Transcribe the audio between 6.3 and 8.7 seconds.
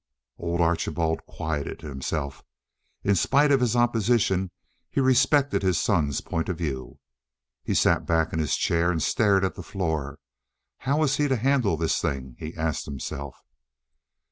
of view. He sat back in his